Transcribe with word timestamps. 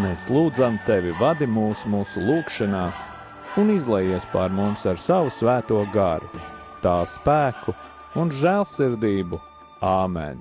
Mēs 0.00 0.30
lūdzam 0.32 0.78
tevi, 0.86 1.10
vadi 1.20 1.44
mūs 1.44 1.82
mūsu 1.84 2.22
lūgšanās 2.24 3.10
un 3.60 3.68
izlaies 3.74 4.24
pār 4.32 4.48
mums 4.48 4.86
ar 4.88 4.96
savu 4.96 5.28
svēto 5.28 5.82
garu, 5.92 6.30
tā 6.80 6.94
spēku 7.04 7.74
un 8.16 8.30
žēlsirdību. 8.32 9.36
Āmen! 9.84 10.38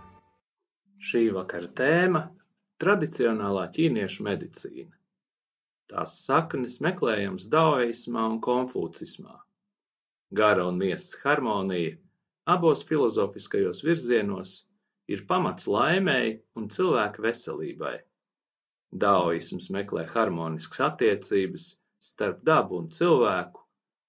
Šī 1.04 1.26
vakara 1.36 1.68
tēma- 1.80 2.22
tradicionālā 2.84 3.66
ķīniešu 3.76 4.24
medicīna. 4.24 4.96
Tās 5.92 6.14
saknes 6.30 6.78
meklējams 6.80 7.50
daoismā 7.52 8.30
un 8.32 8.40
konfūcismā. 8.40 9.36
Gara 10.32 10.70
un 10.72 10.80
miesas 10.80 11.18
harmonija 11.26 11.98
abos 12.56 12.86
filozofiskajos 12.88 13.84
virzienos 13.84 14.56
ir 15.12 15.26
pamats 15.28 15.68
laimēji 15.68 16.40
un 16.56 16.72
cilvēka 16.72 17.28
veselībai. 17.28 17.98
Daoisms 18.92 19.70
meklē 19.72 20.06
harmoniskas 20.12 20.84
attiecības 20.92 21.68
starp 22.12 22.42
dabu 22.44 22.82
un 22.84 22.90
cilvēku 22.92 23.62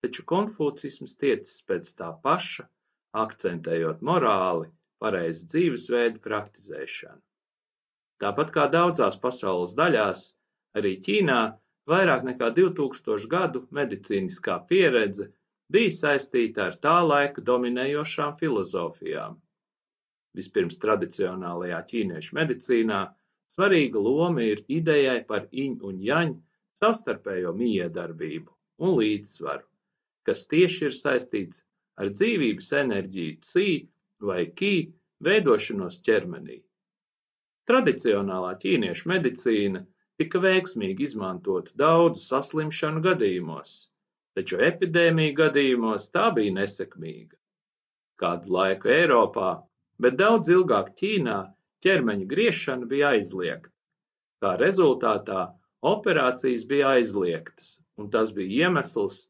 taču 0.02 0.25
konfūcisms 0.31 1.12
tiecis 1.23 1.62
pēc 1.70 1.90
tā 1.99 2.08
paša, 2.25 2.64
akcentējot 3.25 4.00
morāli, 4.08 4.70
pareizu 5.02 5.46
dzīvesveidu 5.52 6.23
praktizēšanu. 6.25 7.20
Tāpat 8.23 8.50
kā 8.56 8.64
daudzās 8.73 9.19
pasaules 9.23 9.76
daļās, 9.79 10.25
arī 10.79 10.93
Ķīnā 11.06 11.38
vairāk 11.93 12.26
nekā 12.26 12.50
2000 12.58 13.31
gadu 13.31 13.62
medicīniskā 13.79 14.58
pieredze 14.67 15.29
bija 15.73 15.94
saistīta 15.96 16.69
ar 16.70 16.79
tā 16.87 16.99
laika 17.06 17.43
dominējošām 17.50 18.37
filozofijām. 18.43 19.38
Vispirms 20.38 20.79
tradicionālajā 20.82 21.81
ķīniešu 21.90 22.38
medicīnā 22.38 23.02
svarīga 23.52 24.00
loma 24.06 24.46
ir 24.49 24.64
idejai 24.81 25.20
par 25.28 25.46
iņ 25.64 25.76
un 25.90 26.00
jaņ 26.08 26.32
savstarpējo 26.81 27.52
miedarbību 27.58 28.50
un 28.87 28.96
līdzsvaru, 28.99 29.66
kas 30.28 30.46
tieši 30.52 30.88
ir 30.88 30.99
saistīts 30.99 31.62
ar 32.00 32.10
dzīvības 32.16 32.72
enerģiju 32.81 33.38
cī 33.50 33.66
vai 34.28 34.44
kī 34.60 34.75
veidošanos 35.26 35.99
ķermenī. 36.06 36.58
Tradicionālā 37.70 38.54
ķīniešu 38.62 39.10
medicīna 39.12 39.82
tika 40.20 40.40
veiksmīgi 40.44 41.06
izmantota 41.08 41.75
daudzu 41.82 42.22
saslimšanu 42.25 43.02
gadījumos, 43.05 43.75
taču 44.38 44.58
epidēmiju 44.70 45.37
gadījumos 45.43 46.08
tā 46.16 46.31
bija 46.38 46.56
nesekmīga. 46.58 47.37
Kādu 48.22 48.55
laiku 48.56 48.90
Eiropā, 48.96 49.52
bet 50.02 50.19
daudz 50.19 50.50
ilgāk 50.56 50.93
Ķīnā 50.98 51.38
ķermeņa 51.87 52.29
griešana 52.31 52.88
bija 52.90 53.12
aizliegta. 53.17 53.73
Kā 54.43 54.55
rezultātā 54.61 55.43
operācijas 55.93 56.64
bija 56.70 56.94
aizliegtas, 56.99 57.76
un 57.99 58.11
tas 58.14 58.32
bija 58.37 58.67
iemesls, 58.67 59.26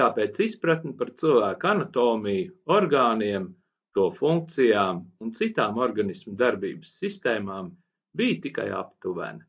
kāpēc 0.00 0.40
izpratne 0.46 0.92
par 0.96 1.12
cilvēku 1.22 1.70
anatomiju, 1.74 2.52
orgāniem, 2.76 3.48
to 3.96 4.06
funkcijām 4.14 5.00
un 5.20 5.32
citām 5.34 5.78
organismu 5.82 6.36
darbības 6.38 6.92
sistēmām 7.02 7.72
bija 8.16 8.40
tikai 8.46 8.68
aptuvena. 8.80 9.42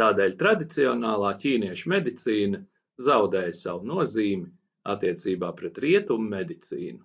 Tādēļ 0.00 0.36
tradicionālā 0.40 1.32
ķīniešu 1.42 1.90
medicīna 1.92 2.62
zaudēja 3.08 3.52
savu 3.58 3.88
nozīmi 3.90 4.48
attiecībā 4.92 5.52
pret 5.60 5.78
rietumu 5.84 6.28
medicīnu. 6.32 7.00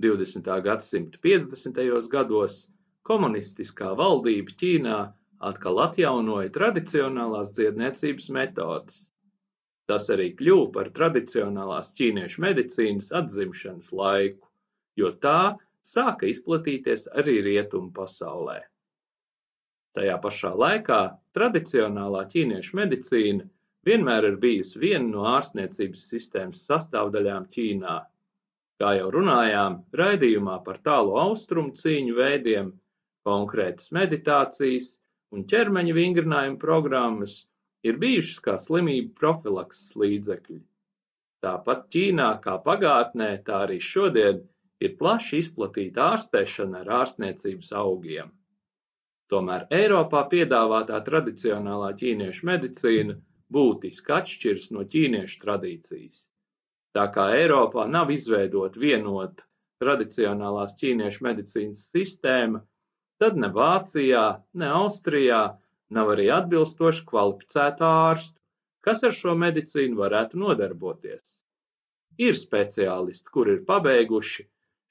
20. 0.00 0.46
gadsimta 0.64 1.20
50. 1.26 2.08
gados 2.14 2.62
komunistiskā 3.08 3.94
valdība 3.98 4.54
Ķīnā 4.62 4.98
atkal 5.50 5.80
atjaunoja 5.86 6.52
tradicionālās 6.54 7.54
dziedniecības 7.56 8.28
metodes. 8.36 8.98
Tas 9.90 10.06
arī 10.14 10.28
kļuva 10.38 10.68
par 10.74 10.90
tradicionālās 10.96 11.94
ķīniešu 11.98 12.42
medicīnas 12.44 13.08
atzimšanas 13.20 13.90
laiku, 14.00 14.46
jo 15.00 15.10
tā 15.24 15.56
sāka 15.92 16.28
izplatīties 16.30 17.08
arī 17.22 17.40
rietumu 17.46 17.90
pasaulē. 17.96 18.60
Tajā 19.98 20.20
pašā 20.22 20.52
laikā 20.54 21.00
tradicionālā 21.34 22.22
ķīniešu 22.30 22.76
medicīna 22.78 23.48
vienmēr 23.88 24.28
ir 24.28 24.36
bijusi 24.44 24.78
viena 24.84 25.08
no 25.08 25.24
ārstniecības 25.32 26.04
sistēmas 26.12 26.62
sastāvdaļām 26.68 27.48
Ķīnā. 27.56 27.96
Kā 28.80 28.92
jau 28.96 29.08
runājām, 29.16 29.80
raidījumā 30.00 30.60
par 30.68 30.78
tālu 30.84 31.16
austrumu 31.20 31.74
cīņu 31.80 32.14
veidiem, 32.16 32.70
konkrētas 33.28 33.90
meditācijas 33.96 34.90
un 35.34 35.46
ķermeņa 35.52 35.94
vingrinājuma 35.96 36.58
programmas 36.62 37.36
ir 37.86 37.98
bijušas 38.02 38.40
kā 38.46 38.56
slimību 38.60 39.14
profilakses 39.20 39.96
līdzekļi. 40.02 40.60
Tāpat 41.44 41.86
Ķīnā 41.94 42.30
kā 42.44 42.58
pagātnē, 42.64 43.30
tā 43.46 43.62
arī 43.66 43.78
šodien 43.80 44.42
ir 44.84 44.96
plaši 45.00 45.40
izplatīta 45.44 46.10
ārstēšana 46.14 46.82
ar 46.84 46.92
ārstniecības 47.00 47.72
augiem. 47.82 48.32
Tomēr 49.30 49.66
Eiropā 49.72 50.24
piedāvātā 50.32 50.98
tradicionālā 51.06 51.92
ķīniešu 52.00 52.48
medicīna 52.48 53.14
būtiski 53.56 54.14
atšķiras 54.16 54.70
no 54.74 54.84
ķīniešu 54.94 55.38
tradīcijas. 55.44 56.24
Tā 56.96 57.06
kā 57.14 57.28
Eiropā 57.38 57.86
nav 57.86 58.10
izveidota 58.10 58.82
vienota 58.82 59.46
tradicionālās 59.82 60.74
ķīniešu 60.80 61.24
medicīnas 61.28 61.84
sistēma, 61.94 62.60
tad 63.20 63.36
ne 63.40 63.50
Vācijā, 63.56 64.24
ne 64.60 64.68
Austrijā 64.80 65.40
nav 65.96 66.12
arī 66.14 66.28
atbilstoši 66.34 67.04
kvalificētu 67.10 67.86
ārstu, 67.88 68.36
kas 68.86 69.04
ar 69.08 69.16
šo 69.16 69.34
medicīnu 69.42 69.98
varētu 70.00 70.40
nodarboties. 70.40 71.34
Ir 72.20 72.38
speciālisti, 72.38 73.32
kur 73.34 73.50
ir 73.52 73.60
pabeiguši 73.68 74.46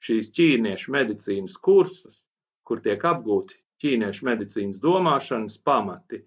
šīs 0.06 0.30
ķīniešu 0.36 0.94
medicīnas 0.94 1.56
kursus, 1.68 2.16
kur 2.66 2.82
tiek 2.84 3.04
apgūti 3.12 3.58
ķīniešu 3.82 4.26
medicīnas 4.28 4.80
domāšanas 4.84 5.58
pamati, 5.70 6.22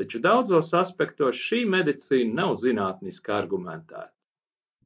taču 0.00 0.22
daudzos 0.24 0.72
aspektos 0.78 1.38
šī 1.48 1.62
medicīna 1.76 2.40
nav 2.42 2.56
zinātniski 2.64 3.34
argumentēta. 3.36 4.10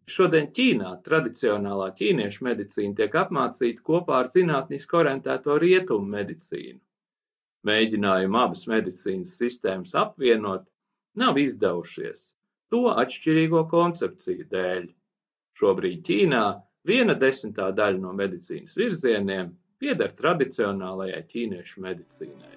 Šodien 0.06 0.47
Ķīnā 0.55 0.91
tradicionālā 1.06 1.88
ķīniešu 1.99 2.44
medicīna 2.47 2.94
tiek 3.00 3.14
apmācīta 3.19 3.82
kopā 3.88 4.20
ar 4.23 4.29
zinātniski 4.31 5.00
orientēto 5.00 5.56
rietumu 5.58 6.06
medicīnu. 6.12 6.79
Mēģinājumi 7.67 8.38
abas 8.38 8.62
medicīnas 8.70 9.35
sistēmas 9.41 9.97
apvienot 9.99 10.69
nav 11.19 11.41
izdevušies 11.43 12.23
to 12.70 12.85
atšķirīgo 13.03 13.64
koncepciju 13.73 14.47
dēļ. 14.55 14.87
Šobrīd 15.58 16.06
Ķīnā 16.06 16.44
viena 16.87 17.19
desmitā 17.19 17.73
daļa 17.75 18.03
no 18.06 18.14
medicīnas 18.14 18.79
virzieniem 18.79 19.50
pieder 19.82 20.14
tradicionālajai 20.23 21.23
ķīniešu 21.35 21.87
medicīnai. 21.88 22.55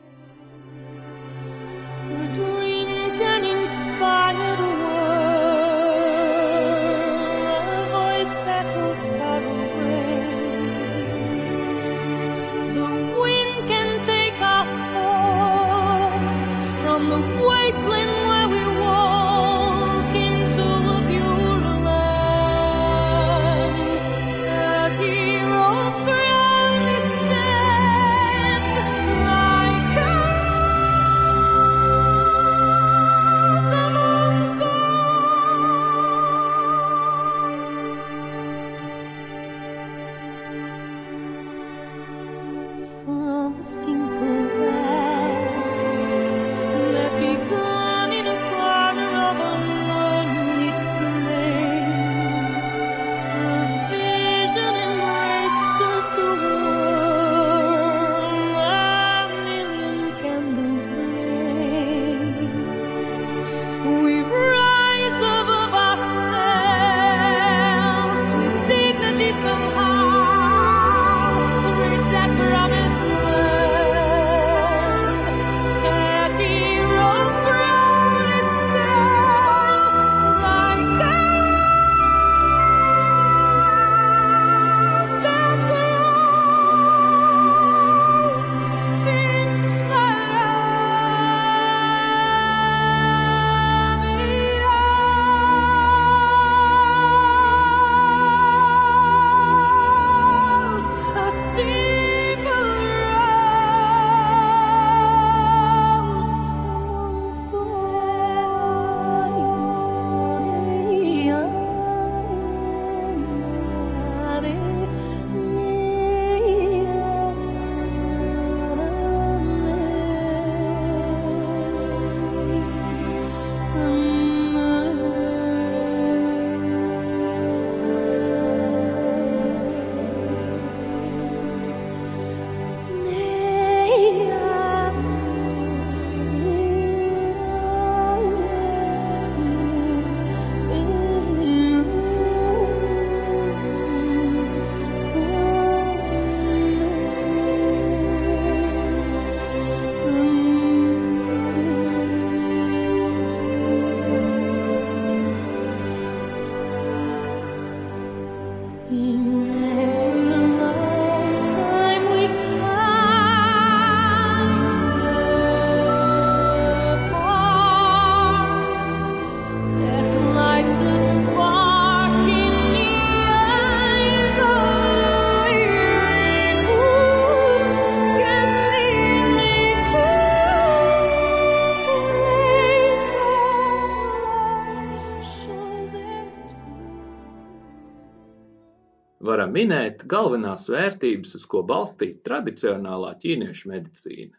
Minēt 189.59 190.05
galvenās 190.15 190.67
vērtības, 190.71 191.35
uz 191.39 191.45
ko 191.53 191.63
balstīta 191.71 192.23
tradicionālā 192.31 193.15
ķīniešu 193.23 193.71
medicīna. 193.75 194.35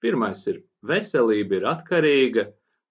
Pirmais 0.00 0.46
ir 0.50 0.62
veselība 0.90 1.58
ir 1.58 1.66
atkarīga 1.70 2.46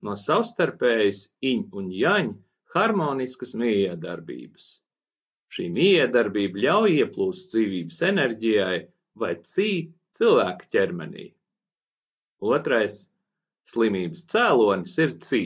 no 0.08 0.16
savstarpējas 0.24 1.24
iņ 1.52 1.64
un 1.80 1.90
jaņ 2.00 2.30
harmoniskas 2.76 3.56
miedarbības. 3.58 4.68
Šī 5.50 5.66
miedarbība 5.74 6.62
ļauj 6.66 7.00
ieplūst 7.04 7.50
dzīvības 7.54 8.02
enerģijai 8.12 8.78
vai 9.24 9.32
cī 9.52 9.70
cilvēka 10.20 10.70
ķermenī. 10.76 11.26
Otrais- 12.56 13.00
slimības 13.74 14.22
cēlonis 14.34 14.94
ir 15.06 15.18
cī, 15.26 15.42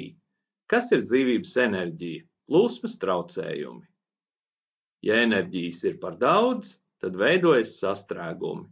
kas 0.73 0.91
ir 0.91 1.07
dzīvības 1.07 1.55
enerģija, 1.67 2.27
plūsmas 2.51 2.99
traucējumi. 3.05 3.87
Ja 5.03 5.17
enerģijas 5.19 5.81
ir 5.89 5.95
par 6.03 6.13
daudz, 6.19 6.75
tad 7.03 7.17
veidojas 7.19 7.73
sastrēgumi, 7.81 8.69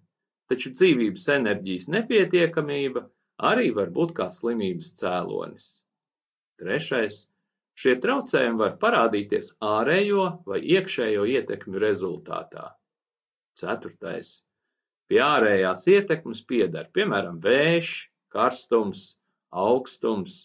taču 0.51 0.69
dzīvības 0.71 1.25
enerģijas 1.33 1.89
nepietiekamība 1.95 3.01
arī 3.49 3.71
var 3.75 3.89
būt 3.97 4.13
kā 4.19 4.27
slimības 4.31 4.93
cēlonis. 5.01 5.65
Trešais- 6.61 7.17
šie 7.81 7.95
traucējumi 8.05 8.61
var 8.61 8.77
parādīties 8.83 9.51
ārējo 9.71 10.27
vai 10.47 10.61
iekšējo 10.75 11.25
ietekmju 11.33 11.83
rezultātā. 11.83 12.69
Ceturtais- 13.59 14.31
pie 15.11 15.19
ārējās 15.27 15.83
ietekmes 15.95 16.45
pieder 16.53 16.87
piemēram 16.95 17.41
vējš, 17.43 17.91
karstums, 18.37 19.03
augstums, 19.67 20.39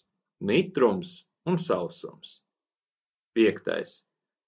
mitrums 0.50 1.14
un 1.47 1.62
sausums. 1.69 2.40
Piektais 3.38 4.00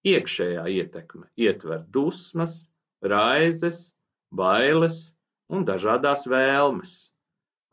Iekšējā 0.07 0.65
ietekme 0.71 1.27
ietver 1.43 1.83
dusmas, 1.95 2.71
raizes, 3.03 3.81
bailes 4.31 4.99
un 5.51 5.65
dažādās 5.67 6.27
vēlmes. 6.31 6.93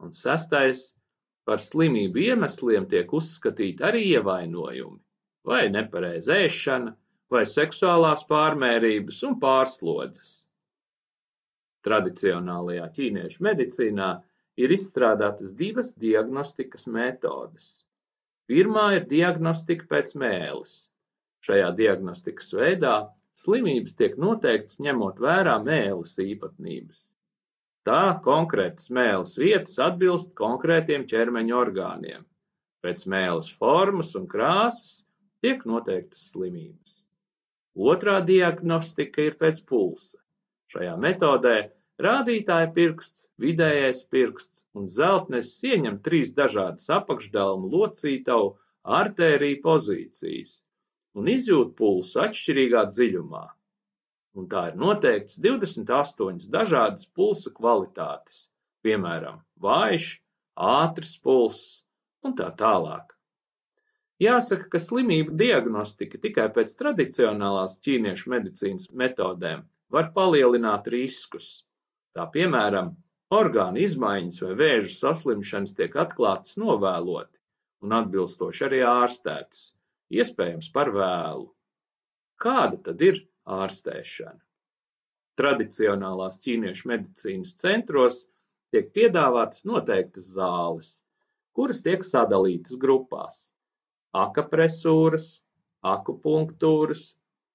Un 0.02 0.12
sestais- 0.12 0.96
par 1.48 1.62
slimību 1.62 2.24
iemesliem 2.30 2.88
tiek 2.90 3.12
uzskatīti 3.14 3.86
arī 3.90 4.02
ievainojumi, 4.16 5.00
vai 5.46 5.70
nepareiza 5.70 6.40
ēšana, 6.48 6.96
vai 7.30 7.44
seksuālās 7.52 8.26
pārmērības 8.30 9.22
un 9.30 9.40
pārslodzes. 9.40 10.34
Tradicionālajā 11.86 12.90
ķīniešu 12.98 13.46
medicīnā 13.46 14.10
ir 14.58 14.74
izstrādātas 14.74 15.54
divas 15.62 15.94
diagnostikas 16.02 16.88
metodes. 16.88 17.86
Pirmā 18.50 18.88
ir 18.98 19.06
diagnostika 19.12 19.86
pēc 19.94 20.16
mēles, 20.22 20.76
Šajā 21.46 21.66
diagnostikas 21.78 22.48
veidā 22.58 22.94
slimības 23.38 23.94
tiek 24.00 24.16
noteiktas 24.22 24.80
ņemot 24.86 25.20
vērā 25.26 25.60
mēles 25.66 26.16
īpatnības. 26.24 27.02
Tā 27.86 28.16
konkrētas 28.26 28.90
mēles 28.98 29.36
vietas 29.38 29.76
atbilst 29.88 30.32
konkrētiem 30.40 31.06
ķermeņa 31.12 31.58
orgāniem. 31.60 32.24
Pēc 32.82 33.06
mēles 33.14 33.52
formas 33.60 34.16
un 34.18 34.26
krāsas 34.32 34.96
tiek 35.46 35.62
noteiktas 35.70 36.26
slimības. 36.32 36.98
Otrā 37.94 38.18
diagnostika 38.32 39.28
ir 39.30 39.38
pēc 39.46 39.62
pulsa. 39.70 40.18
Šajā 40.74 40.98
metodē 41.06 41.56
rādītāja 42.02 42.74
pirksts, 42.74 43.28
vidējais 43.46 44.02
pirksts 44.10 44.66
un 44.74 44.90
zeltnesis 44.98 45.62
ieņem 45.76 46.02
trīs 46.10 46.34
dažādas 46.42 46.90
apakšdelmu 47.00 47.70
locītavu 47.78 48.56
artēriju 49.02 49.62
pozīcijas 49.70 50.62
un 51.20 51.30
izjūt 51.32 51.76
pulsu 51.80 52.22
atšķirīgā 52.26 52.84
dziļumā. 52.92 53.44
Un 54.36 54.48
tā 54.52 54.66
ir 54.70 54.80
noteikts 54.80 55.40
28 55.44 56.50
dažādas 56.56 57.08
pulsa 57.18 57.52
kvalitātes, 57.56 58.42
piemēram, 58.84 59.38
vājš, 59.66 60.10
ātrs 60.72 61.14
pulss 61.28 61.62
un 62.28 62.36
tā 62.40 62.50
tālāk. 62.60 63.14
Jāsaka, 64.24 64.68
ka 64.74 64.80
slimību 64.80 65.36
diagnostika 65.40 66.20
tikai 66.26 66.50
pēc 66.58 66.76
tradicionālās 66.82 67.80
ķīniešu 67.88 68.32
medicīnas 68.32 68.92
metodēm 69.04 69.64
var 69.96 70.12
palielināt 70.16 70.88
riskus. 70.94 71.50
Tā 72.16 72.28
piemēram, 72.36 72.94
orgānu 73.40 73.84
izmaiņas 73.84 74.42
vai 74.44 74.54
vēža 74.62 74.94
saslimšanas 75.00 75.76
tiek 75.80 75.96
atklātas 76.06 76.56
novēloti 76.62 77.42
un 77.84 77.96
atbilstoši 78.00 78.66
arī 78.70 78.80
ārstētas, 78.88 79.66
iespējams 80.22 80.72
par 80.76 80.92
vēlu. 80.96 81.48
Kāda 82.42 82.80
tad 82.88 83.02
ir 83.08 83.22
ārstēšana? 83.58 84.42
Tradicionālās 85.40 86.38
ķīniešu 86.44 86.90
medicīnas 86.92 87.54
centros 87.62 88.22
tiek 88.76 88.92
piedāvātas 88.96 89.66
noteiktas 89.68 90.30
zāles, 90.38 90.90
kuras 91.56 91.82
tiek 91.84 92.04
sadalītas 92.08 92.80
grupās- 92.80 93.38
akapresūras, 94.26 95.28
akupunktūras 95.94 97.06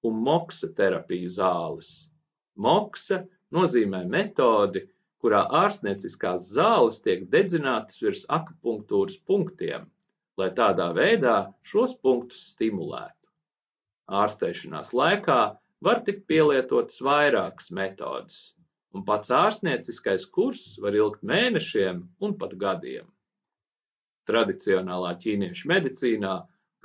un 0.07 0.21
moksa 0.27 0.69
terapiju 0.77 1.29
zāles. 1.37 1.91
Moksa 2.57 3.21
nozīmē 3.57 4.01
metodi, 4.09 4.85
kurā 5.21 5.41
ārstnieciskās 5.61 6.47
zāles 6.55 7.01
tiek 7.05 7.27
dedzinātas 7.33 8.01
virs 8.01 8.23
akupunktūras 8.37 9.17
punktiem, 9.29 9.85
lai 10.41 10.49
tādā 10.57 10.87
veidā 10.97 11.35
šos 11.71 11.93
punktus 12.05 12.43
stimulētu. 12.53 13.17
Ārstēšanās 14.21 14.91
laikā 14.97 15.39
var 15.87 16.01
tikt 16.07 16.25
pielietotas 16.29 17.01
vairākas 17.07 17.71
metodes, 17.77 18.39
un 18.93 19.05
pats 19.07 19.31
ārstnieciskais 19.37 20.27
kurs 20.37 20.63
var 20.83 20.97
ilgt 20.97 21.23
mēnešiem 21.33 22.01
un 22.27 22.37
pat 22.41 22.55
gadiem. 22.63 23.07
Tradicionālā 24.29 25.13
ķīniešu 25.21 25.69
medicīnā 25.71 26.33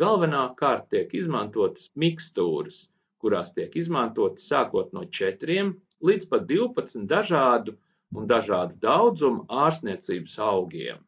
galvenokārt 0.00 0.88
tiek 0.92 1.12
izmantotas 1.20 1.90
mikstūras, 2.04 2.78
kurās 3.20 3.52
tiek 3.56 3.74
izmantoti 3.80 4.44
sākot 4.44 4.94
no 4.96 5.04
4 5.18 5.66
līdz 6.10 6.30
pat 6.32 6.46
12 6.52 7.06
dažādu 7.12 7.76
un 8.16 8.28
dažādu 8.30 8.78
daudzumu 8.82 9.44
ārstniecības 9.64 10.38
augiem. 10.52 11.05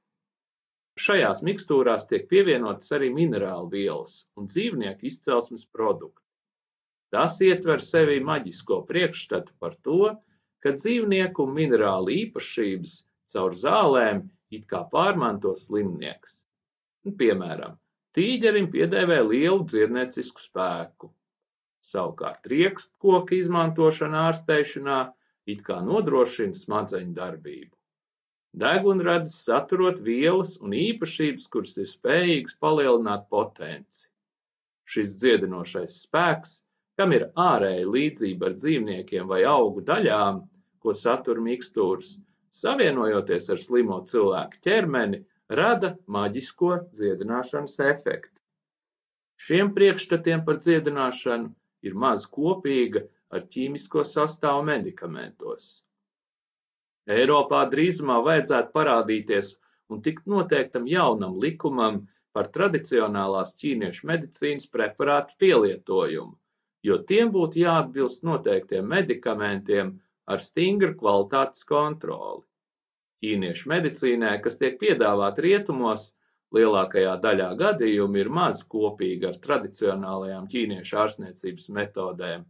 Šajās 0.99 1.45
mikstūrās 1.47 2.09
tiek 2.11 2.25
pievienotas 2.31 2.91
arī 2.97 3.09
minerālu 3.15 3.69
vielas 3.75 4.15
un 4.41 4.49
dzīvnieku 4.51 5.07
izcelsmes 5.11 5.67
produkti. 5.77 6.25
Tas 7.15 7.37
ietver 7.45 7.85
sevī 7.85 8.19
maģisko 8.31 8.81
priekšstatu 8.89 9.55
par 9.63 9.77
to, 9.87 10.11
ka 10.65 10.75
dzīvnieku 10.75 11.47
un 11.47 11.55
minerālu 11.61 12.17
īpašības 12.25 12.97
caur 13.35 13.55
zālēm 13.63 14.25
it 14.59 14.67
kā 14.73 14.83
pārmanto 14.93 15.55
slimnieks. 15.61 16.43
Piemēram, 17.23 17.79
tīģerim 18.19 18.69
piedēvē 18.75 19.23
lielu 19.31 19.63
dzirdniecisku 19.71 20.43
spēku. 20.43 21.13
Savukārt 21.89 22.51
riekstkoka 22.53 23.39
izmantošana 23.39 24.27
ārstēšanā 24.29 25.01
it 25.55 25.63
kā 25.69 25.79
nodrošina 25.87 26.59
smadzeņu 26.59 27.15
darbību. 27.23 27.78
Degunradis 28.59 29.35
saturot 29.45 30.01
vielas 30.03 30.57
un 30.65 30.73
īpašības, 30.75 31.45
kuras 31.53 31.77
ir 31.79 31.89
spējīgas 31.91 32.57
palielināt 32.65 33.29
potenci. 33.35 34.09
Šis 34.89 35.15
dziedinošais 35.21 35.99
spēks, 36.07 36.55
kam 36.99 37.13
ir 37.15 37.29
ārēja 37.39 37.87
līdzība 37.87 38.49
ar 38.49 38.57
dzīvniekiem 38.59 39.29
vai 39.31 39.43
augu 39.47 39.85
daļām, 39.91 40.41
ko 40.83 40.95
satur 40.97 41.39
mikstūras, 41.45 42.17
savienojoties 42.63 43.51
ar 43.55 43.63
slimo 43.63 44.01
cilvēku 44.11 44.63
ķermeni, 44.67 45.23
rada 45.61 45.95
maģisko 46.17 46.75
dziedināšanas 46.99 47.79
efektu. 47.85 48.35
Šiem 49.39 49.71
priekšstatiem 49.77 50.43
par 50.49 50.59
dziedināšanu 50.65 51.53
ir 51.87 51.95
maz 51.95 52.27
kopīga 52.27 53.05
ar 53.31 53.45
ķīmisko 53.55 54.03
sastāvu 54.03 54.65
medikamentos. 54.67 55.69
Eiropā 57.09 57.63
drīzumā 57.73 58.19
vajadzētu 58.25 58.75
parādīties 58.77 59.55
un 59.95 60.03
tikt 60.05 60.27
noteiktam 60.33 60.89
jaunam 60.91 61.39
likumam 61.45 62.03
par 62.37 62.51
tradicionālās 62.57 63.55
ķīniešu 63.61 64.09
medicīnas 64.11 64.69
preparātu 64.75 65.39
pielietojumu, 65.45 66.35
jo 66.89 66.99
tiem 67.11 67.33
būtu 67.37 67.63
jāatbilst 67.63 68.27
noteiktiem 68.29 68.93
medikamentiem 68.93 69.95
ar 70.35 70.45
stingru 70.45 70.93
kvalitātes 71.01 71.65
kontroli. 71.73 72.45
Ķīniešu 73.25 73.73
medicīnē, 73.73 74.37
kas 74.45 74.61
tiek 74.61 74.77
piedāvāta 74.83 75.43
rietumos, 75.43 76.11
lielākajā 76.55 77.17
daļā 77.25 77.49
gadījumu 77.63 78.21
ir 78.21 78.31
maz 78.41 78.61
kopīga 78.75 79.33
ar 79.33 79.41
tradicionālajām 79.47 80.47
ķīniešu 80.53 81.01
ārstniecības 81.05 81.71
metodēm. 81.81 82.45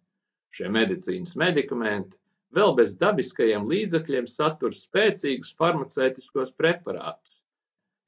Šie 0.55 0.69
medicīnas 0.75 1.39
medikamenti 1.41 2.19
vēl 2.57 2.75
bez 2.79 2.97
dabiskajiem 3.01 3.67
līdzekļiem 3.69 4.27
satur 4.31 4.77
spēcīgus 4.77 5.55
farmaceitiskos 5.59 6.53
preparātus, 6.57 7.41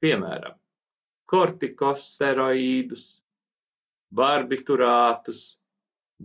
piemēram, 0.01 0.55
kortikosteroīdus, 1.31 3.03
barbiturātus, 4.11 5.43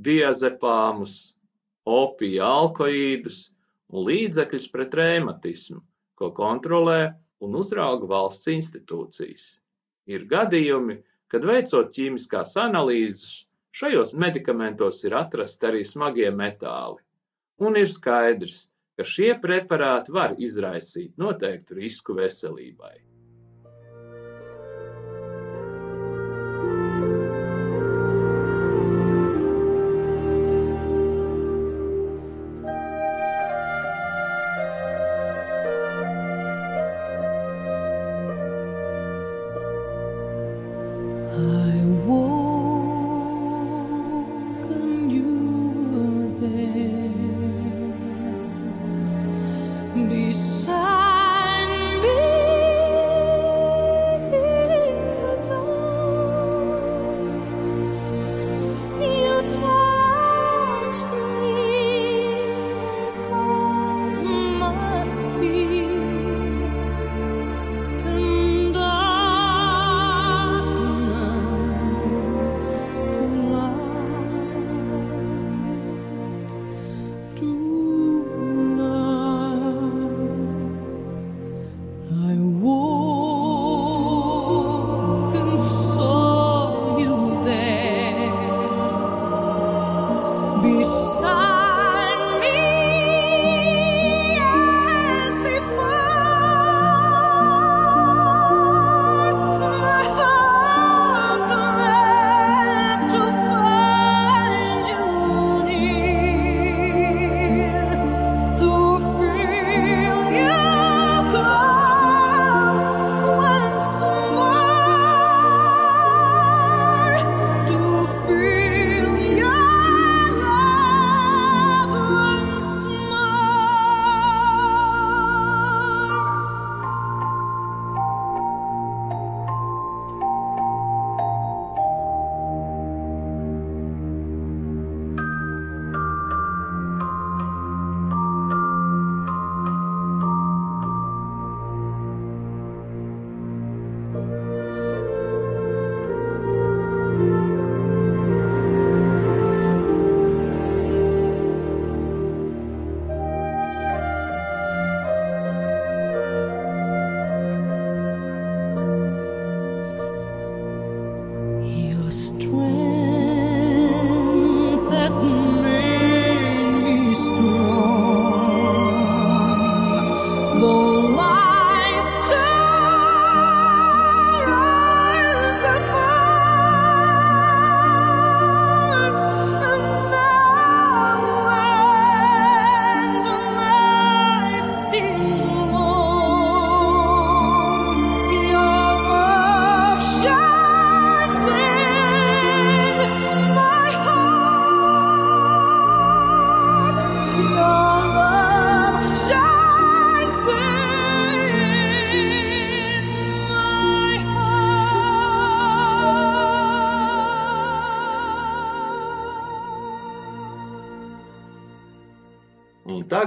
diazepāmus, 0.07 1.35
opija 1.87 2.49
alkoīdus 2.63 3.47
un 3.93 4.09
līdzekļus 4.09 4.71
pret 4.73 4.97
rēmatismu, 4.99 5.79
ko 6.19 6.33
kontrolē 6.35 7.15
un 7.45 7.55
uzrauga 7.61 8.09
valsts 8.11 8.51
institūcijas. 8.51 9.47
Ir 10.11 10.27
gadījumi, 10.31 10.99
kad 11.31 11.47
veicot 11.47 11.93
ķīmiskās 11.95 12.57
analīzes, 12.63 13.47
šajos 13.77 14.15
medikamentos 14.15 15.03
ir 15.05 15.17
atrasti 15.19 15.69
arī 15.71 15.83
smagie 15.87 16.31
metāli, 16.35 17.03
un 17.65 17.77
ir 17.81 17.89
skaidrs, 17.93 18.59
ka 18.97 19.05
šie 19.05 19.33
preparāti 19.43 20.15
var 20.17 20.37
izraisīt 20.49 21.17
noteiktu 21.21 21.79
risku 21.81 22.17
veselībai. 22.19 22.95
to 77.37 77.66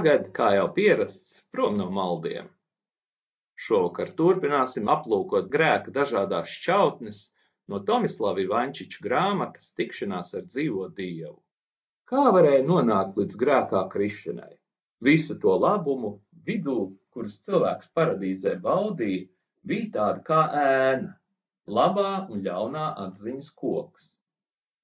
tagad, 0.00 0.30
kā 0.32 0.54
jau 0.56 0.68
pierasts, 0.72 1.42
prom 1.52 1.74
no 1.76 1.90
maldiem. 1.92 2.46
Šovakar 3.60 4.08
turpināsim 4.16 4.86
aplūkot 4.88 5.50
grēka 5.52 5.92
dažādās 5.92 6.48
šķautnes 6.48 7.18
no 7.68 7.82
Tomislava 7.84 8.40
Ivančiča 8.40 9.02
grāmatas 9.04 9.74
Tikšanās 9.76 10.32
ar 10.38 10.46
dzīvo 10.46 10.86
Dievu. 10.96 11.36
Kā 12.08 12.30
varēja 12.32 12.62
nonākt 12.70 13.20
līdz 13.20 13.36
grēkā 13.42 13.82
krišanai? 13.92 14.54
Visu 15.04 15.36
to 15.42 15.58
labumu 15.60 16.14
vidū, 16.48 16.78
kurus 17.12 17.36
cilvēks 17.44 17.92
paradīzē 17.92 18.56
baudīja, 18.64 19.28
bija 19.68 19.90
tāda 19.98 20.24
kā 20.30 20.40
ēna, 20.62 21.12
labā 21.68 22.14
un 22.32 22.40
ļaunā 22.48 22.88
atziņas 23.04 23.52
koks. 23.52 24.08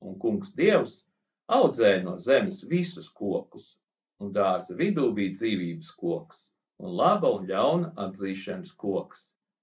Un 0.05 0.21
kungs 0.21 0.53
Dievs 0.61 1.01
audzēja 1.49 2.05
no 2.05 2.19
zemes 2.21 2.61
visus 2.69 3.09
kokus, 3.09 3.79
un 4.25 4.33
dārza 4.37 4.77
vidū 4.81 5.11
bija 5.17 5.35
dzīvības 5.39 5.91
koks 6.03 6.47
un 6.85 6.97
laba 7.01 7.31
un 7.39 7.47
ļauna 7.51 7.93
atzīšanas 8.07 8.73
koks. 8.83 9.23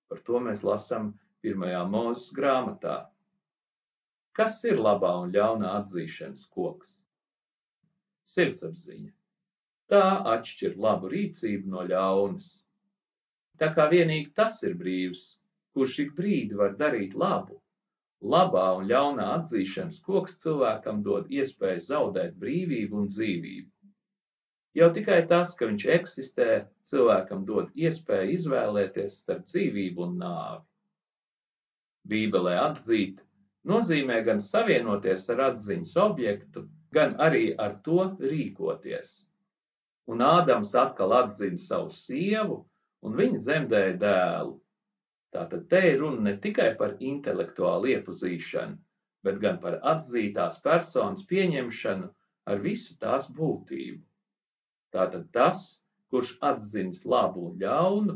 Par 0.10 0.22
to 0.28 0.40
mēs 0.48 0.64
lasām 0.68 1.12
pirmajā 1.46 1.82
mūzes 1.94 2.30
grāmatā. 2.38 2.96
Kas 4.38 4.60
ir 4.70 4.82
labā 4.82 5.12
un 5.24 5.34
ļaunā 5.36 5.74
atzīšanas 5.80 6.46
koks? 6.56 6.94
Sirdsapziņa. 8.34 9.12
Tā 9.94 10.06
atšķir 10.34 10.78
labu 10.86 11.12
rīcību 11.14 11.70
no 11.74 11.84
ļaunas. 11.90 12.48
Tā 13.62 13.70
kā 13.76 13.86
vienīgi 13.92 14.32
tas 14.40 14.62
ir 14.66 14.78
brīvs, 14.80 15.26
kurš 15.78 16.00
ik 16.06 16.16
brīdi 16.18 16.58
var 16.62 16.74
darīt 16.80 17.14
labu. 17.26 17.60
Labā 18.34 18.66
un 18.80 18.88
ļaunā 18.90 19.28
atzīšanas 19.36 20.00
koks 20.08 20.40
cilvēkam 20.42 21.04
dod 21.06 21.30
iespēju 21.42 21.86
zaudēt 21.90 22.40
brīvību 22.42 23.02
un 23.04 23.12
dzīvību. 23.12 23.73
Jau 24.74 24.88
tikai 24.94 25.20
tas, 25.30 25.52
ka 25.58 25.68
viņš 25.70 25.84
eksistē, 25.96 26.48
cilvēkam 26.90 27.44
dod 27.46 27.70
iespēju 27.78 28.38
izvēlēties 28.38 29.20
starp 29.24 29.44
dzīvību 29.50 30.06
un 30.08 30.16
nāvi. 30.22 30.64
Bībelē 32.10 32.56
atzīt 32.62 33.22
nozīmē 33.70 34.18
gan 34.28 34.42
savienoties 34.44 35.28
ar 35.34 35.44
atziņas 35.50 35.94
objektu, 36.06 36.66
gan 36.98 37.14
arī 37.26 37.44
ar 37.66 37.78
to 37.86 38.08
rīkoties. 38.32 39.12
Un 40.10 40.24
Ādams 40.26 40.74
atkal 40.76 41.14
atzina 41.20 41.62
savu 41.66 41.94
sievu, 41.96 42.58
un 43.06 43.16
viņa 43.20 43.42
dzemdēja 43.46 43.94
dēlu. 44.02 44.58
Tātad 45.34 45.70
te 45.70 45.84
ir 45.92 46.02
runa 46.02 46.26
ne 46.30 46.34
tikai 46.42 46.72
par 46.82 46.98
intelektuālu 47.12 47.94
iepazīšanu, 47.94 48.76
bet 49.26 49.40
gan 49.46 49.62
par 49.62 49.80
atzītās 49.94 50.60
personas 50.66 51.24
pieņemšanu 51.30 52.10
ar 52.50 52.66
visu 52.66 52.98
tās 53.06 53.30
būtību. 53.38 54.02
Tātad 54.94 55.30
tas, 55.36 55.62
kurš 56.14 56.36
atzīst 56.50 57.08
labu 57.10 57.48
un 57.50 57.58
ļaunu, 57.62 58.16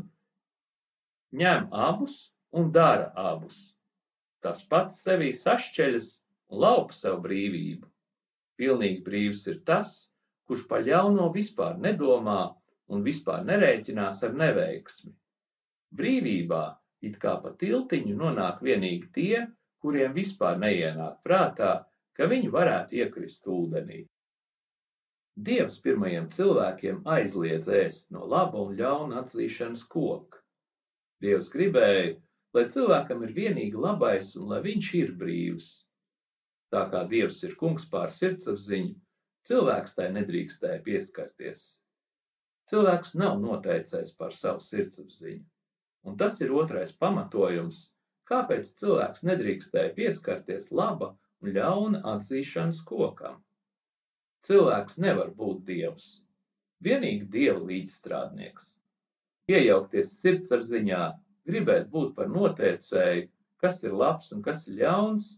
ņem 1.40 1.68
abus 1.88 2.18
un 2.60 2.70
dara 2.76 3.08
abus. 3.30 3.56
Tas 4.44 4.62
pats 4.70 5.00
sevī 5.06 5.32
sašķeļas 5.34 6.10
un 6.52 6.62
laupa 6.64 6.94
sev 6.94 7.18
brīvību. 7.24 7.88
Pilnīgi 8.58 9.02
brīvs 9.08 9.46
ir 9.52 9.58
tas, 9.70 9.90
kurš 10.46 10.64
par 10.70 10.86
ļauno 10.86 11.26
vispār 11.34 11.76
nedomā 11.86 12.40
un 12.94 13.02
vispār 13.06 13.42
nerēķinās 13.48 14.22
ar 14.28 14.36
neveiksmi. 14.42 15.12
Brīvībā 15.98 16.62
it 17.08 17.18
kā 17.22 17.34
pa 17.42 17.52
tiltiņu 17.62 18.14
nonāk 18.22 18.62
vienīgi 18.68 19.10
tie, 19.18 19.42
kuriem 19.82 20.14
vispār 20.16 20.58
neienāk 20.62 21.18
prātā, 21.26 21.72
ka 22.16 22.30
viņi 22.30 22.54
varētu 22.54 22.98
iekrist 23.02 23.46
ūdenī. 23.46 24.00
Dievs 25.46 25.76
pirmajiem 25.82 26.24
cilvēkiem 26.34 26.96
aizliedz 27.14 27.68
ēst 27.80 28.08
no 28.14 28.24
laba 28.30 28.58
un 28.66 28.72
ļauna 28.78 29.20
atzīšanas 29.20 29.84
koka. 29.92 30.40
Dievs 31.22 31.50
gribēja, 31.52 32.16
lai 32.56 32.64
cilvēkam 32.74 33.22
ir 33.26 33.34
vienīgi 33.36 33.78
labais 33.84 34.32
un 34.40 34.48
lai 34.52 34.58
viņš 34.64 34.88
ir 34.98 35.12
brīvs. 35.20 35.68
Tā 36.74 36.82
kā 36.90 37.04
Dievs 37.12 37.44
ir 37.46 37.54
kungs 37.60 37.86
pār 37.92 38.10
sirdsapziņu, 38.16 38.96
cilvēks 39.50 39.94
tai 40.00 40.08
nedrīkstēja 40.16 40.82
pieskarties. 40.88 41.64
Cilvēks 42.72 43.14
nav 43.22 43.38
noteicējis 43.44 44.18
par 44.18 44.34
savu 44.36 44.64
sirdsapziņu, 44.66 45.44
un 46.10 46.18
tas 46.24 46.42
ir 46.42 46.50
otrais 46.64 46.90
pamatojums, 47.04 47.84
kāpēc 48.32 48.74
cilvēks 48.82 49.22
nedrīkstēja 49.30 49.94
pieskarties 50.02 50.72
laba 50.82 51.14
un 51.44 51.54
ļauna 51.54 52.02
atzīšanas 52.16 52.82
kokam. 52.90 53.38
Cilvēks 54.46 54.98
nevar 55.02 55.30
būt 55.38 55.64
dievs, 55.68 56.04
vienīgi 56.86 57.26
dieva 57.32 57.58
līdzstrādnieks. 57.70 58.68
Iejaukties 59.50 60.12
sirdsapziņā, 60.20 61.00
gribēt 61.50 61.88
būt 61.94 62.14
par 62.16 62.30
noteicēju, 62.32 63.26
kas 63.62 63.82
ir 63.84 63.96
labs 64.02 64.30
un 64.36 64.44
kas 64.46 64.66
ir 64.68 64.78
ļauns, 64.82 65.30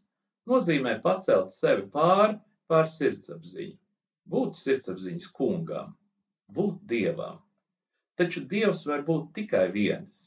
nozīmē 0.51 0.97
pacelt 1.05 1.55
sevi 1.57 1.87
pāri 1.95 2.37
pār 2.71 2.91
sirdsapziņu, 2.93 3.79
būt 4.35 4.59
sirdsapziņas 4.61 5.31
kungam, 5.39 5.95
būt 6.59 6.83
dievam. 6.93 7.41
Taču 8.21 8.45
dievs 8.53 8.85
var 8.91 9.07
būt 9.07 9.33
tikai 9.39 9.65
viens. 9.75 10.19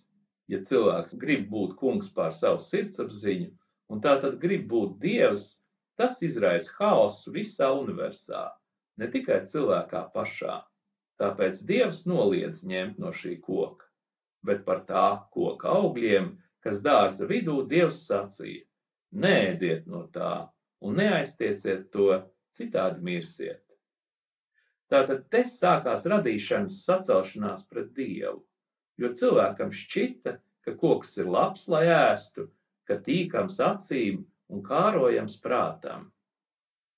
Ja 0.51 0.59
cilvēks 0.69 1.15
grib 1.21 1.45
būt 1.51 1.77
kungs 1.79 2.09
pār 2.15 2.33
savu 2.35 2.59
sirdsapziņu, 2.63 3.51
un 3.93 4.01
tā 4.03 4.17
tad 4.23 4.41
grib 4.41 4.65
būt 4.73 4.97
dievs, 5.03 5.47
tas 5.99 6.19
izraisa 6.25 6.73
haosu 6.79 7.31
visā 7.37 7.69
universā, 7.77 8.47
ne 9.01 9.09
tikai 9.13 9.39
cilvēkā 9.49 10.03
pašā. 10.13 10.59
Tāpēc 11.21 11.61
dievs 11.69 12.03
noliedz 12.09 12.63
ņemt 12.67 12.99
no 13.01 13.13
šī 13.15 13.37
koka, 13.45 13.85
bet 14.45 14.63
par 14.67 14.83
tā 14.89 15.07
koka 15.35 15.71
augļiem, 15.79 16.31
kas 16.65 16.81
dārza 16.85 17.27
vidū, 17.29 17.61
dievs 17.69 18.03
sacīja: 18.07 18.65
Nēdiet 19.13 19.85
no 19.87 20.07
tā 20.15 20.33
un 20.83 20.97
neaiztieciet 20.99 21.91
to, 21.93 22.23
citādi 22.57 23.01
mirsiet. 23.05 23.61
Tātad 24.93 25.23
te 25.33 25.43
sākās 25.49 26.03
radīšanas 26.11 26.83
sacelšanās 26.85 27.63
pret 27.69 27.93
Dievu, 27.97 28.43
jo 29.01 29.09
cilvēkam 29.21 29.71
šķita, 29.73 30.35
ka 30.65 30.75
koks 30.79 31.17
ir 31.21 31.29
labs, 31.33 31.65
lai 31.71 31.85
ēstu, 31.89 32.45
ka 32.87 32.99
tīkams 33.05 33.57
acīm 33.63 34.21
un 34.53 34.61
kārojams 34.67 35.39
prātam. 35.41 36.11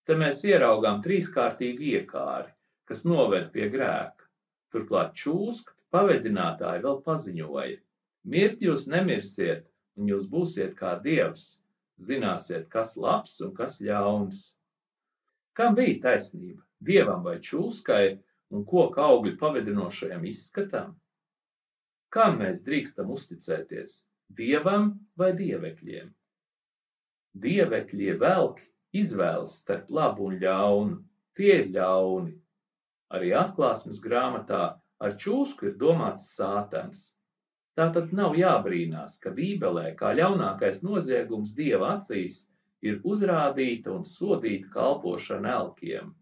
Te 0.05 0.15
mēs 0.21 0.43
ieraugām 0.45 0.99
trīskārtīgu 1.05 1.87
iekāri, 1.91 2.51
kas 2.89 3.05
noved 3.09 3.47
pie 3.53 3.69
grēka. 3.73 4.27
Turklāt 4.73 5.15
čūskt 5.17 5.71
pavedinātāji 5.95 6.83
vēl 6.83 6.99
paziņoja: 7.07 7.77
Mirt 8.33 8.61
jūs 8.65 8.85
nemirsiet, 8.91 9.63
un 9.97 10.11
jūs 10.11 10.27
būsiet 10.29 10.75
kā 10.81 10.91
dievs, 11.07 11.45
zināsiet, 12.09 12.67
kas 12.75 12.93
labs 12.97 13.39
un 13.41 13.55
kas 13.57 13.79
ļauns. 13.81 14.43
Kam 15.57 15.77
bija 15.79 15.97
taisnība? 16.03 16.61
Dievam 16.85 17.25
vai 17.25 17.39
čūskai 17.49 18.05
un 18.53 18.65
koka 18.69 19.07
augļu 19.07 19.37
pavedinošajam 19.41 20.25
izskatam? 20.29 20.93
Kam 22.13 22.37
mēs 22.43 22.61
drīkstam 22.67 23.09
uzticēties? 23.15 24.03
Dievam 24.37 24.91
vai 25.17 25.31
dievekļiem? 25.39 26.13
Dievekļie 27.45 28.19
velki 28.21 28.67
izvēlas 29.01 29.59
starp 29.61 29.91
labu 29.97 30.29
un 30.29 30.39
ļaunu. 30.41 30.97
Tie 31.35 31.53
ir 31.61 31.69
ļauni. 31.75 32.33
Arī 33.15 33.33
atklāsmes 33.37 33.99
grāmatā 34.03 34.63
ar 35.05 35.17
čūsku 35.25 35.69
ir 35.69 35.77
domāts 35.81 36.31
sātans. 36.37 37.11
Tātad 37.75 38.13
nav 38.15 38.37
jābrīnās, 38.39 39.17
ka 39.23 39.33
Bībelē 39.35 39.89
kā 39.99 40.13
ļaunākais 40.19 40.79
noziegums 40.87 41.51
Dieva 41.57 41.89
acīs 41.97 42.37
ir 42.89 43.01
uzrādīta 43.03 43.91
un 43.91 44.05
sodīta 44.07 44.71
kalpošana 44.77 45.51
elkiem, 45.59 46.13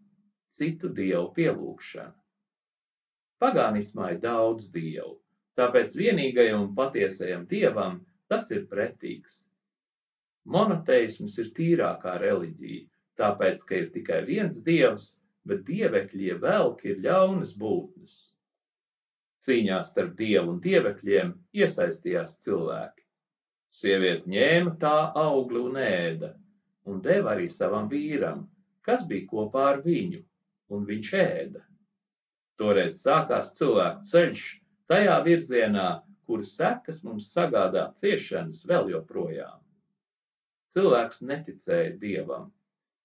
citu 0.58 0.90
dievu 0.98 1.28
pielūgšana. 1.36 2.14
Pagānismā 3.44 4.10
ir 4.14 4.20
daudz 4.24 4.68
dievu, 4.74 5.18
tāpēc 5.60 5.94
vienīgajam 6.00 6.66
un 6.66 6.70
patiesajam 6.78 7.46
dievam 7.50 8.00
tas 8.32 8.50
ir 8.56 8.66
pretīgs. 8.70 9.44
Monoteisms 10.44 11.38
ir 11.40 11.50
tīrākā 11.56 12.18
reliģija, 12.20 12.84
tāpēc, 13.20 13.62
ka 13.68 13.78
ir 13.80 13.86
tikai 13.94 14.20
viens 14.28 14.58
dievs, 14.66 15.06
bet 15.48 15.64
dievekļie 15.68 16.36
velki 16.42 16.92
ir 16.92 17.00
ļaunas 17.06 17.54
būtnes. 17.60 18.14
Cīņā 19.44 19.80
starp 19.88 20.14
dievu 20.18 20.54
un 20.54 20.60
dievekļiem 20.64 21.32
iesaistījās 21.60 22.38
cilvēki. 22.44 23.04
Sieviete 23.74 24.30
ņēma 24.30 24.76
tā 24.84 24.96
augli 25.20 25.60
un 25.60 25.80
ēda, 25.80 26.30
un 26.88 27.00
deva 27.04 27.34
arī 27.34 27.48
savam 27.52 27.88
vīram, 27.90 28.44
kas 28.86 29.04
bija 29.08 29.28
kopā 29.32 29.66
ar 29.72 29.82
viņu, 29.84 30.22
un 30.76 30.86
viņš 30.88 31.12
ēda. 31.20 31.64
Toreiz 32.60 33.00
sākās 33.02 33.56
cilvēku 33.58 34.08
ceļš 34.12 34.46
tajā 34.92 35.18
virzienā, 35.26 35.88
kuras 36.28 36.54
sekas 36.60 37.02
mums 37.04 37.32
sagādā 37.32 37.88
ciešanas 37.98 38.64
vēl 38.68 38.92
joprojām. 38.94 39.63
Cilvēks 40.74 41.22
neticēja 41.30 41.96
dievam, 42.02 42.50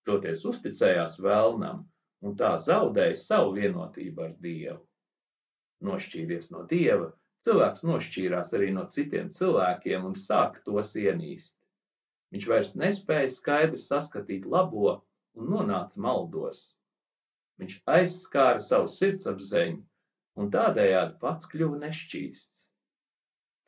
toties 0.10 0.46
uzticējās 0.50 1.20
vēlnam, 1.22 1.86
un 2.26 2.38
tā 2.40 2.56
zaudēja 2.66 3.18
savu 3.24 3.56
vienotību 3.62 4.26
ar 4.26 4.38
dievu 4.44 4.82
nošķīries 5.88 6.50
no 6.54 6.66
dieva, 6.72 7.10
cilvēks 7.48 7.86
nošķīrās 7.88 8.54
arī 8.58 8.72
no 8.76 8.86
citiem 8.96 9.30
cilvēkiem 9.36 10.08
un 10.10 10.18
sāka 10.20 10.64
tos 10.66 10.96
ienīst. 11.00 11.56
Viņš 12.34 12.48
vairs 12.52 12.74
nespēja 12.82 13.30
skaidri 13.34 13.80
saskatīt 13.82 14.46
labo 14.56 14.98
un 15.40 15.54
nonāca 15.54 16.02
maldos. 16.04 16.60
Viņš 17.60 17.78
aizskāra 17.96 18.62
savu 18.64 18.90
sirdsapziņu 18.92 19.80
un 20.40 20.52
tādējādi 20.54 21.18
pats 21.24 21.50
kļuva 21.52 21.80
nešķīsts. 21.86 22.68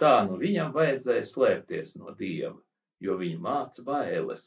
Tā 0.01 0.13
nu 0.27 0.37
viņam 0.41 0.71
vajadzēja 0.75 1.25
slēpties 1.31 1.95
no 1.99 2.13
dieva, 2.17 2.55
jo 3.01 3.17
viņu 3.19 3.39
māca 3.43 3.83
bailes. 3.85 4.45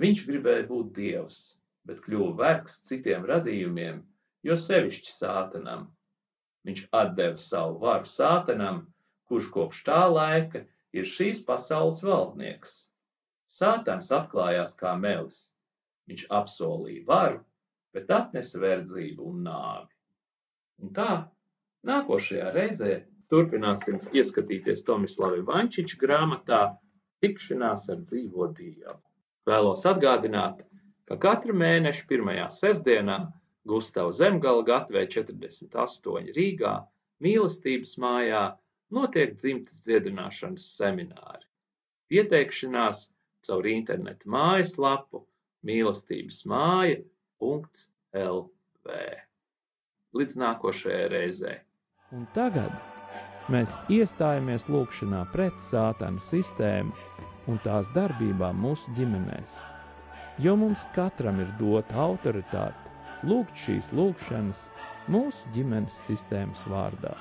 Viņš 0.00 0.22
gribēja 0.28 0.66
būt 0.70 0.92
dievs, 0.96 1.40
bet 1.88 2.00
kļuva 2.04 2.32
vergs 2.38 2.78
citiem 2.88 3.26
radījumiem, 3.28 4.00
jo 4.46 4.56
sevišķi 4.56 5.12
sātanam. 5.12 5.90
Viņš 6.66 6.86
atdeva 6.94 7.40
savu 7.42 7.80
varu 7.82 8.08
sātanam, 8.08 8.82
kurš 9.28 9.50
kopš 9.52 9.82
tā 9.88 10.00
laika 10.12 10.64
ir 10.96 11.08
šīs 11.08 11.42
pasaules 11.46 12.02
valdnieks. 12.06 12.74
Sātans 13.52 14.08
atklājās 14.14 14.76
kā 14.78 14.94
melis. 14.96 15.38
Viņš 16.08 16.26
apsolīja 16.38 17.04
varu, 17.08 17.42
bet 17.94 18.10
atnesa 18.10 18.60
verdzību 18.62 19.28
un 19.28 19.42
nāvi. 19.46 19.90
Un 20.82 20.92
tā, 20.96 21.10
nākošajā 21.86 22.48
reizē 22.56 22.94
turpināsim 23.32 24.00
ieskatīties 24.16 24.84
Tomislava 24.88 25.42
Vančiča 25.48 26.00
grāmatā 26.00 26.62
Tikšanās 27.22 27.88
ar 27.94 28.02
dzīvo 28.02 28.48
Dievu. 28.58 28.98
Vēlos 29.48 29.86
atgādināt, 29.90 30.62
ka 31.08 31.18
katra 31.22 31.54
mēneša 31.54 32.06
pirmajā 32.10 32.48
sestdienā 32.54 33.18
Gustava 33.68 34.12
Zemgala 34.18 34.64
gatvē 34.66 35.04
48 35.14 36.32
Rīgā 36.36 36.74
mīlestības 37.22 37.96
mājā 38.02 38.42
notiek 38.96 39.34
dzimtas 39.38 39.82
dziedināšanas 39.86 40.68
semināri. 40.78 41.46
Pieteikšanās 42.12 43.06
caur 43.46 43.68
interneta 43.70 44.30
mājaslapu 44.36 45.24
mīlestības 45.66 46.42
māja.lv. 46.52 47.68
Līdz 50.12 50.40
nākošajai 50.44 51.04
reizei. 51.14 51.58
Un 52.12 52.26
tagad 52.36 52.91
mēs 53.50 53.74
iestājamies 53.90 54.68
lūgšanā 54.70 55.24
pret 55.32 55.58
sātanu 55.62 56.22
sistēmu 56.22 56.94
un 57.50 57.58
tās 57.64 57.90
darbībām 57.94 58.60
mūsu 58.62 58.92
ģimenēs, 58.96 59.56
jo 60.42 60.54
mums 60.58 60.86
katram 60.94 61.40
ir 61.42 61.50
dota 61.58 61.98
autoritāte 62.04 62.92
lūgt 63.26 63.58
šīs 63.58 63.90
lūgšanas 63.96 64.66
mūsu 65.10 65.50
ģimenes 65.54 65.96
sistēmas 66.06 66.62
vārdā. 66.70 67.16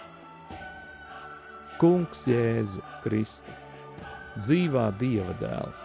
Kungs 1.82 2.28
Jēzu 2.30 2.84
Kristu, 3.02 3.56
dzīvā 4.38 4.92
Dieva 5.00 5.34
dēls! 5.42 5.82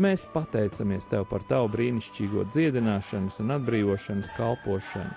Mēs 0.00 0.22
pateicamies 0.32 1.04
Tev 1.10 1.26
par 1.28 1.42
Tavu 1.44 1.68
brīnišķīgo 1.74 2.46
dziedināšanas 2.48 3.42
un 3.42 3.52
atbrīvošanas 3.58 4.30
kalpošanu. 4.38 5.10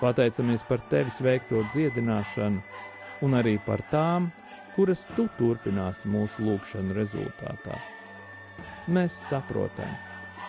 Pateicamies 0.00 0.64
par 0.68 0.80
Tevis 0.88 1.18
veikto 1.24 1.60
dziedināšanu 1.74 2.62
un 3.24 3.36
arī 3.38 3.56
par 3.66 3.82
tām, 3.92 4.30
kuras 4.76 5.06
Tu 5.16 5.24
turpināsi 5.38 6.10
mūsu 6.12 6.44
lūgšanu 6.44 6.96
rezultātā. 6.96 7.78
Mēs 8.92 9.14
saprotam, 9.30 9.94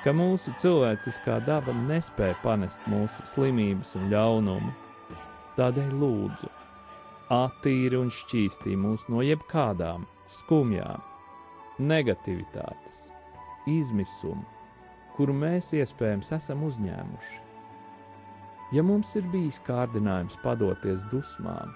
ka 0.03 0.11
mūsu 0.15 0.51
cilvēciskā 0.61 1.39
daba 1.47 1.73
nespēja 1.75 2.35
panest 2.43 2.83
mūsu 2.91 3.23
slimības 3.27 3.95
un 3.99 4.11
ļaunumu. 4.11 4.73
Tādēļ 5.57 5.95
lūdzu, 6.01 6.51
attīri 7.33 7.97
un 7.97 8.11
šķīstī 8.13 8.75
mūs 8.77 9.07
no 9.09 9.23
jebkādām 9.25 10.05
skumjām, 10.29 11.01
negativitātes, 11.79 13.07
izmisumu, 13.67 14.45
kuru 15.17 15.33
mēs 15.33 15.71
iespējams 15.79 16.31
esam 16.37 16.61
uzņēmuši. 16.67 17.41
Ja 18.75 18.83
mums 18.83 19.15
ir 19.15 19.25
bijis 19.31 19.61
kārdinājums 19.65 20.35
padoties 20.43 21.07
dusmām, 21.09 21.71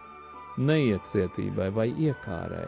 neiecietībai 0.57 1.69
vai 1.75 1.87
iekārai, 1.91 2.67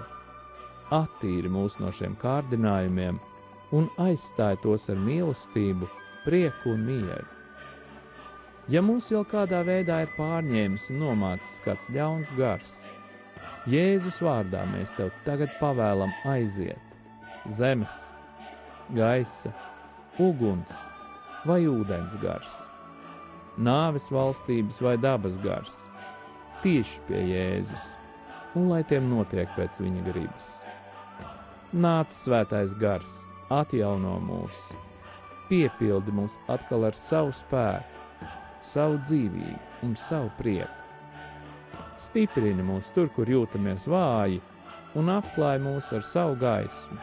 attīri 0.93 1.51
mūs 1.51 1.79
no 1.81 1.91
šiem 1.91 2.15
kārdinājumiem 2.21 3.19
un 3.73 3.89
aizstāj 4.01 4.59
tos 4.63 4.89
ar 4.93 4.99
mīlestību, 5.01 5.89
prieku 6.23 6.75
un 6.75 6.87
mieru. 6.87 7.29
Ja 8.71 8.79
mūs 8.85 9.09
jau 9.11 9.25
kādā 9.27 9.59
veidā 9.67 10.03
ir 10.05 10.11
pārņēmis 10.15 10.87
un 10.93 11.01
nomācis 11.03 11.59
kāds 11.65 11.89
ļauns 11.91 12.31
gars, 12.37 12.83
Jēzus 13.67 14.17
vārdā 14.19 14.65
mēs 14.67 14.91
tev 14.97 15.11
tagad 15.23 15.51
pavēlam 15.55 16.11
aiziet. 16.27 16.79
Zemes, 17.47 18.09
gaisa, 18.91 19.53
uguns 20.19 20.71
vai 21.47 21.61
ūdens 21.67 22.17
gars, 22.19 22.51
nāves 23.55 24.09
valstības 24.11 24.81
vai 24.83 24.97
dabas 24.99 25.39
gars, 25.43 25.77
tieši 26.63 27.01
pie 27.07 27.19
Jēzus, 27.27 27.87
un 28.55 28.69
lai 28.71 28.83
tiem 28.87 29.09
notiek 29.11 29.49
pēc 29.57 29.81
viņa 29.83 30.03
gribas. 30.07 30.51
Nāc 31.73 32.13
svētais 32.15 32.75
gars, 32.79 33.23
atjauno 33.51 34.15
mūs, 34.23 34.61
piepildi 35.49 36.13
mūs 36.15 36.37
atkal 36.53 36.87
ar 36.87 36.95
savu 36.97 37.33
spēku, 37.35 38.29
savu 38.63 39.01
dzīvību 39.03 39.87
un 39.87 39.97
savu 39.99 40.31
prieku. 40.37 40.79
Stiprini 41.99 42.63
mūs 42.65 42.89
tur, 42.95 43.09
kur 43.13 43.29
jūtamies 43.29 43.85
vāji, 43.91 44.39
un 44.97 45.11
apklāj 45.13 45.59
mūs 45.63 45.91
ar 45.97 46.05
savu 46.05 46.39
gaismu. 46.41 46.97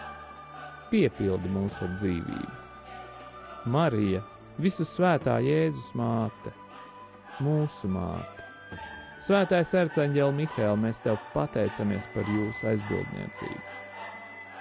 Piepildi 0.90 1.51
mūs 1.53 1.79
ar 1.85 1.94
dzīvību. 2.01 2.57
Marija, 3.70 4.23
visu 4.59 4.87
svētā 4.88 5.37
Jēzus 5.44 5.92
māte, 5.99 6.55
mūsu 7.44 7.90
māte. 7.92 8.50
Svētais 9.21 9.75
arcāņģēl 9.77 10.31
Mihēl, 10.33 10.79
mēs 10.81 11.03
tev 11.05 11.19
pateicamies 11.35 12.07
par 12.15 12.25
jūsu 12.25 12.71
aizbildniecību. 12.71 13.61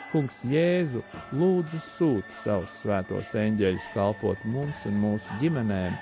Kungs 0.09 0.41
Jēzu 0.49 0.99
lūdzu 1.37 1.79
sūti 1.85 2.35
savus 2.35 2.73
svētos 2.81 3.31
eņģeļus 3.39 3.87
kalpot 3.93 4.43
mums 4.49 4.83
un 4.89 4.99
mūsu 4.99 5.39
ģimenēm, 5.39 5.95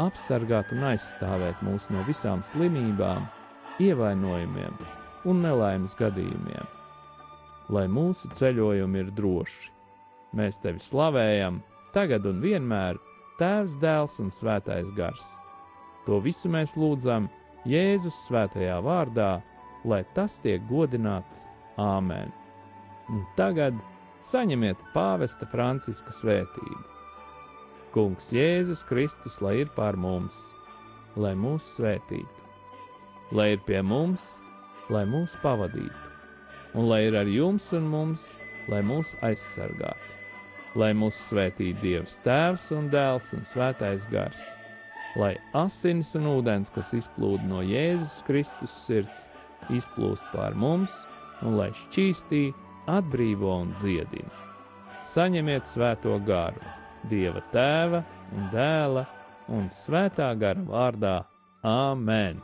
apsargāt 0.00 0.72
un 0.72 0.88
aizstāvēt 0.92 1.60
mūs 1.66 1.90
no 1.92 2.06
visām 2.08 2.44
slimībām, 2.46 3.26
ievainojumiem 3.82 4.80
un 5.28 5.44
nelaimes 5.44 5.96
gadījumiem. 5.98 6.74
Lai 7.68 7.86
mūsu 7.92 8.30
ceļojumi 8.38 9.02
ir 9.02 9.10
droši, 9.18 9.72
mēs 10.38 10.62
tevi 10.62 10.80
slavējam, 10.80 11.60
tagad 11.92 12.24
un 12.30 12.40
vienmēr, 12.40 13.02
Tēvs, 13.36 13.74
Dēls 13.82 14.20
un 14.22 14.30
Svētais 14.32 14.88
Gars. 14.96 15.34
To 16.06 16.22
visu 16.24 16.48
mēs 16.48 16.72
lūdzam 16.78 17.26
Jēzus 17.66 18.14
svētajā 18.28 18.76
vārdā, 18.84 19.40
lai 19.82 20.04
tas 20.14 20.38
tiek 20.42 20.62
godināts. 20.70 21.46
Āmen! 21.76 22.30
Un 23.10 23.24
tagad 23.36 23.74
saņemiet 24.22 24.78
pāvesta 24.94 25.48
Franciska 25.50 26.14
svētību. 26.14 26.84
Kungs 27.94 28.30
Jēzus 28.34 28.84
Kristus, 28.86 29.40
lai 29.42 29.56
ir 29.64 29.72
pār 29.74 29.98
mums, 29.98 30.38
lai 31.18 31.32
mūs 31.34 31.66
svētītu, 31.76 32.44
lai 33.34 33.54
ir 33.56 33.62
pie 33.66 33.80
mums, 33.82 34.36
lai 34.92 35.02
mūs 35.08 35.34
pavadītu, 35.42 36.12
un 36.78 36.86
lai 36.90 37.06
ir 37.08 37.16
ar 37.18 37.30
jums 37.30 37.72
un 37.74 37.88
mums, 37.90 38.28
lai 38.70 38.82
mūs 38.86 39.14
aizsargātu, 39.26 40.14
lai 40.78 40.92
mūs 40.94 41.18
svētītu 41.30 41.82
Dievs 41.82 42.20
Tēvs 42.22 42.68
un 42.76 42.90
Dēls 42.92 43.32
un 43.34 43.42
Svētais 43.48 44.06
Gars, 44.12 44.44
lai 45.16 45.34
asins 45.56 46.12
un 46.18 46.28
ūdens, 46.36 46.72
kas 46.74 46.92
izplūda 46.96 47.46
no 47.48 47.62
Jēzus 47.64 48.20
Kristus 48.26 48.74
sirds, 48.86 49.26
izplūst 49.72 50.24
pār 50.34 50.56
mums, 50.58 51.04
un 51.44 51.56
lai 51.58 51.70
šķīstītu 51.76 52.66
atbrīvo 52.90 53.52
un 53.62 53.72
dziedina. 53.80 54.44
Saņemiet 55.06 55.68
svēto 55.70 56.16
garu, 56.26 56.62
Dieva 57.06 57.42
tēva 57.52 58.02
un 58.34 58.48
dēla 58.50 59.04
un 59.54 59.68
svētā 59.70 60.32
gara 60.38 60.62
vārdā 60.66 61.16
Āmen! 61.66 62.42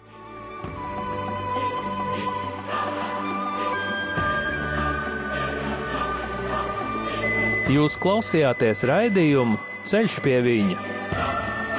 Jūs 7.72 7.96
klausījāties 8.02 8.82
raidījumu 8.85 9.56
Ceļš 9.88 10.18
pie 10.22 10.40
viņa 10.44 10.91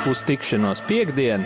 uz 0.08 0.24
tikšanos 0.28 0.84
piekdienu! 0.88 1.46